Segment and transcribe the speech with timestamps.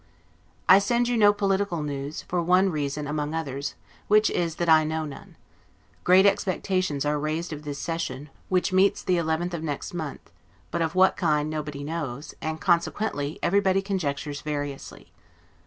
[0.67, 3.75] I send you no political news, for one reason, among others,
[4.07, 5.35] which is that I know none.
[6.03, 10.31] Great expectations are raised of this session, which meets the 11th of next month;
[10.71, 15.11] but of what kind nobody knows, and consequently everybody conjectures variously.